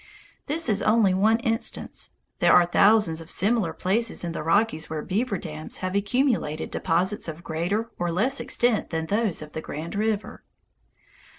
This 0.47 0.67
is 0.67 0.81
only 0.81 1.13
one 1.13 1.37
instance. 1.41 2.09
There 2.39 2.53
are 2.55 2.65
thousands 2.65 3.21
of 3.21 3.29
similar 3.29 3.71
places 3.71 4.23
in 4.23 4.31
the 4.31 4.41
Rockies 4.41 4.89
where 4.89 5.03
beaver 5.03 5.37
dams 5.37 5.77
have 5.85 5.95
accumulated 5.95 6.71
deposits 6.71 7.27
of 7.27 7.43
greater 7.43 7.91
or 7.99 8.09
less 8.11 8.39
extent 8.39 8.89
than 8.89 9.05
those 9.05 9.43
on 9.43 9.49
the 9.53 9.61
Grand 9.61 9.93
River. 9.93 10.43